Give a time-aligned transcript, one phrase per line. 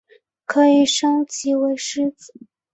[0.47, 2.33] 可以升级为狮子。